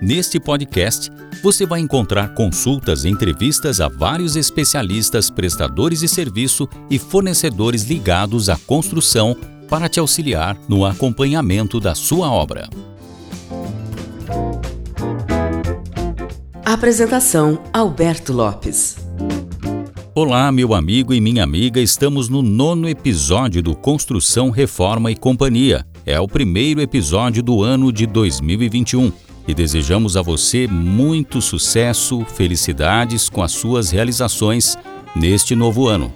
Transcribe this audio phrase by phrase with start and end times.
[0.00, 1.10] Neste podcast,
[1.42, 8.48] você vai encontrar consultas e entrevistas a vários especialistas, prestadores de serviço e fornecedores ligados
[8.48, 9.36] à construção
[9.68, 12.68] para te auxiliar no acompanhamento da sua obra.
[16.64, 18.98] Apresentação: Alberto Lopes.
[20.14, 25.84] Olá, meu amigo e minha amiga, estamos no nono episódio do Construção, Reforma e Companhia.
[26.06, 33.30] É o primeiro episódio do ano de 2021 e desejamos a você muito sucesso, felicidades
[33.30, 34.76] com as suas realizações
[35.16, 36.12] neste novo ano.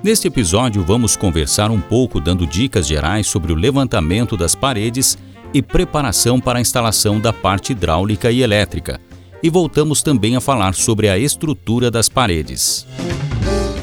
[0.00, 5.18] Neste episódio, vamos conversar um pouco dando dicas gerais sobre o levantamento das paredes
[5.52, 9.00] e preparação para a instalação da parte hidráulica e elétrica.
[9.42, 12.86] E voltamos também a falar sobre a estrutura das paredes.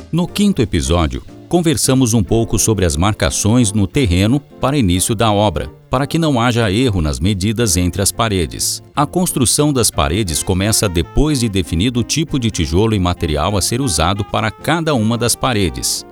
[0.10, 5.80] No quinto episódio, conversamos um pouco sobre as marcações no terreno para início da obra
[5.90, 8.84] para que não haja erro nas medidas entre as paredes.
[8.96, 13.62] A construção das paredes começa depois de definido o tipo de tijolo e material a
[13.62, 16.06] ser usado para cada uma das paredes.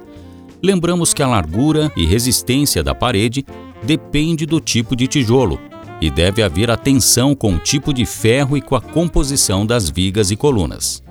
[0.64, 3.46] Lembramos que a largura e resistência da parede
[3.84, 5.60] depende do tipo de tijolo
[6.02, 10.32] e deve haver atenção com o tipo de ferro e com a composição das vigas
[10.32, 11.04] e colunas.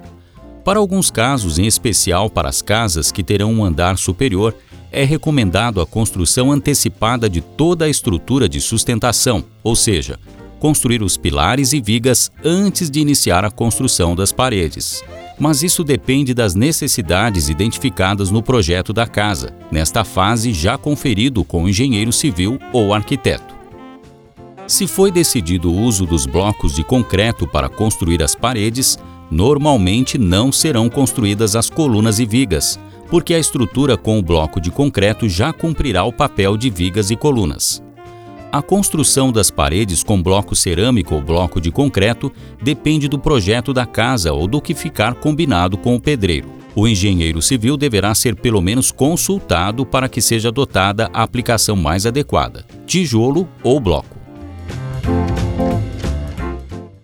[0.67, 4.53] Para alguns casos, em especial para as casas que terão um andar superior,
[4.91, 10.19] é recomendado a construção antecipada de toda a estrutura de sustentação, ou seja,
[10.59, 15.05] construir os pilares e vigas antes de iniciar a construção das paredes.
[15.39, 21.63] Mas isso depende das necessidades identificadas no projeto da casa, nesta fase já conferido com
[21.63, 23.55] o engenheiro civil ou arquiteto.
[24.67, 28.98] Se foi decidido o uso dos blocos de concreto para construir as paredes,
[29.31, 32.79] normalmente não serão construídas as colunas e vigas,
[33.11, 37.17] porque a estrutura com o bloco de concreto já cumprirá o papel de vigas e
[37.17, 37.83] colunas.
[38.53, 42.33] A construção das paredes com bloco cerâmico ou bloco de concreto
[42.63, 46.48] depende do projeto da casa ou do que ficar combinado com o pedreiro.
[46.75, 52.07] O engenheiro civil deverá ser pelo menos consultado para que seja adotada a aplicação mais
[52.07, 54.16] adequada, tijolo ou bloco.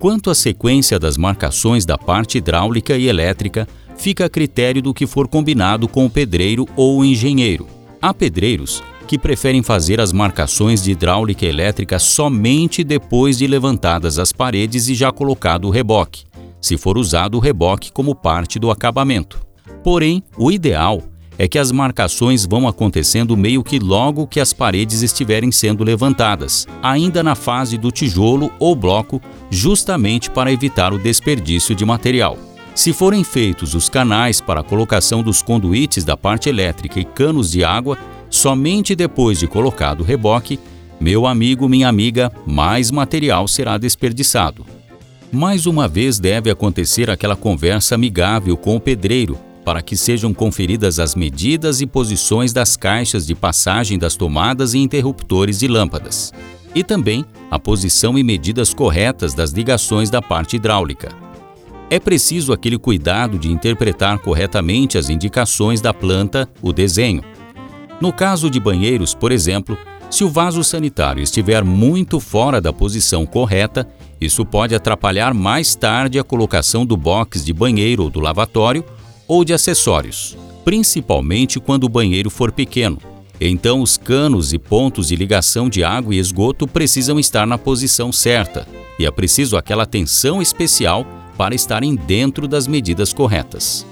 [0.02, 5.06] Quanto à sequência das marcações da parte hidráulica e elétrica, fica a critério do que
[5.06, 7.68] for combinado com o pedreiro ou o engenheiro.
[8.02, 14.32] Há pedreiros que preferem fazer as marcações de hidráulica elétrica somente depois de levantadas as
[14.32, 16.24] paredes e já colocado o reboque,
[16.60, 19.40] se for usado o reboque como parte do acabamento.
[19.84, 21.00] Porém, o ideal
[21.42, 26.68] é que as marcações vão acontecendo meio que logo que as paredes estiverem sendo levantadas,
[26.80, 29.20] ainda na fase do tijolo ou bloco,
[29.50, 32.38] justamente para evitar o desperdício de material.
[32.76, 37.50] Se forem feitos os canais para a colocação dos conduítes da parte elétrica e canos
[37.50, 37.98] de água,
[38.30, 40.60] somente depois de colocado o reboque,
[41.00, 44.64] meu amigo, minha amiga, mais material será desperdiçado.
[45.32, 50.98] Mais uma vez deve acontecer aquela conversa amigável com o pedreiro, para que sejam conferidas
[50.98, 56.32] as medidas e posições das caixas de passagem das tomadas e interruptores de lâmpadas,
[56.74, 61.22] e também a posição e medidas corretas das ligações da parte hidráulica
[61.92, 67.22] é preciso aquele cuidado de interpretar corretamente as indicações da planta, o desenho.
[68.00, 69.76] No caso de banheiros, por exemplo,
[70.08, 73.86] se o vaso sanitário estiver muito fora da posição correta,
[74.18, 78.82] isso pode atrapalhar mais tarde a colocação do box de banheiro ou do lavatório
[79.32, 82.98] ou de acessórios, principalmente quando o banheiro for pequeno.
[83.40, 88.12] Então, os canos e pontos de ligação de água e esgoto precisam estar na posição
[88.12, 88.68] certa,
[88.98, 91.06] e é preciso aquela atenção especial
[91.38, 93.86] para estarem dentro das medidas corretas.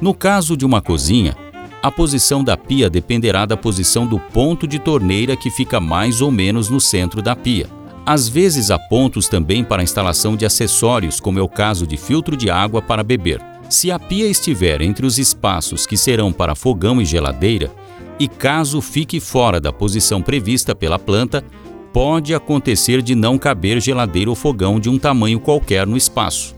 [0.00, 1.36] No caso de uma cozinha,
[1.82, 6.30] a posição da pia dependerá da posição do ponto de torneira que fica mais ou
[6.30, 7.68] menos no centro da pia.
[8.06, 11.98] Às vezes há pontos também para a instalação de acessórios, como é o caso de
[11.98, 13.55] filtro de água para beber.
[13.68, 17.70] Se a pia estiver entre os espaços que serão para fogão e geladeira,
[18.18, 21.44] e caso fique fora da posição prevista pela planta,
[21.92, 26.54] pode acontecer de não caber geladeira ou fogão de um tamanho qualquer no espaço.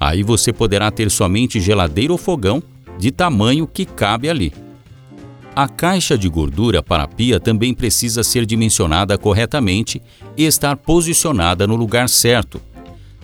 [0.00, 2.62] Aí você poderá ter somente geladeira ou fogão
[2.98, 4.52] de tamanho que cabe ali.
[5.54, 10.02] A caixa de gordura para a pia também precisa ser dimensionada corretamente
[10.36, 12.60] e estar posicionada no lugar certo.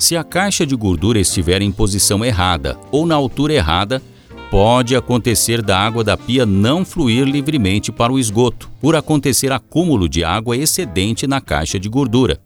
[0.02, 4.02] Se a caixa de gordura estiver em posição errada ou na altura errada,
[4.50, 10.08] pode acontecer da água da pia não fluir livremente para o esgoto, por acontecer acúmulo
[10.08, 12.40] de água excedente na caixa de gordura.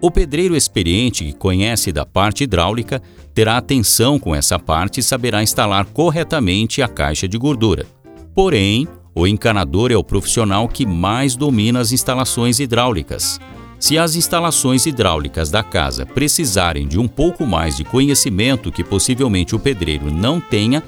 [0.00, 3.00] O pedreiro experiente que conhece da parte hidráulica
[3.32, 7.86] terá atenção com essa parte e saberá instalar corretamente a caixa de gordura.
[8.34, 13.38] Porém, o encanador é o profissional que mais domina as instalações hidráulicas.
[13.78, 19.54] Se as instalações hidráulicas da casa precisarem de um pouco mais de conhecimento que possivelmente
[19.54, 20.82] o pedreiro não tenha,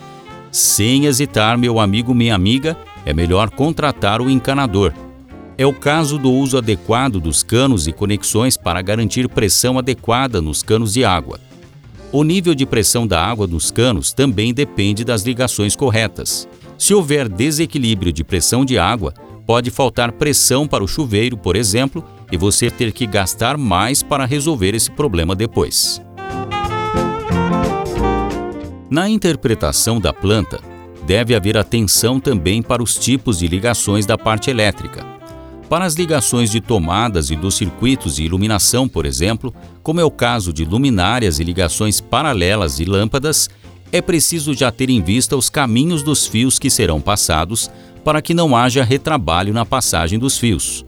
[0.50, 4.92] sem hesitar, meu amigo, minha amiga, é melhor contratar o encanador.
[5.56, 10.62] É o caso do uso adequado dos canos e conexões para garantir pressão adequada nos
[10.62, 11.40] canos de água.
[12.10, 16.48] O nível de pressão da água dos canos também depende das ligações corretas.
[16.78, 19.12] Se houver desequilíbrio de pressão de água,
[19.46, 24.24] pode faltar pressão para o chuveiro, por exemplo, e você ter que gastar mais para
[24.24, 26.00] resolver esse problema depois.
[28.90, 30.60] Na interpretação da planta,
[31.06, 35.06] deve haver atenção também para os tipos de ligações da parte elétrica.
[35.68, 40.10] Para as ligações de tomadas e dos circuitos de iluminação, por exemplo, como é o
[40.10, 43.50] caso de luminárias e ligações paralelas de lâmpadas,
[43.92, 47.70] é preciso já ter em vista os caminhos dos fios que serão passados
[48.02, 50.84] para que não haja retrabalho na passagem dos fios.